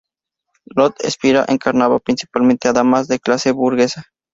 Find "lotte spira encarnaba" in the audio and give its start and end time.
0.75-1.99